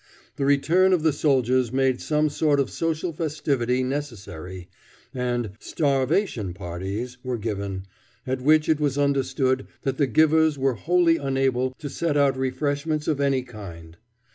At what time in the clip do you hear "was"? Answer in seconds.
8.79-8.97